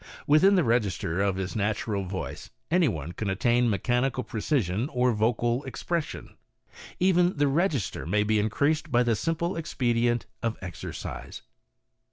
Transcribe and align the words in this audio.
Within 0.25 0.55
the 0.55 0.63
register 0.63 1.21
of 1.21 1.35
his 1.35 1.55
natural 1.55 2.01
voice 2.05 2.49
any 2.71 2.87
one 2.87 3.11
can 3.11 3.29
attain 3.29 3.69
mechanical 3.69 4.23
precision 4.23 4.89
of 4.89 5.15
vocal 5.15 5.63
expression. 5.65 6.37
Even 6.99 7.37
the 7.37 7.47
register 7.47 8.07
may 8.07 8.23
be 8.23 8.39
increased 8.39 8.91
by 8.91 9.03
ths 9.03 9.19
simple 9.19 9.55
expedient 9.55 10.25
of 10.41 10.57
exercise. 10.59 11.43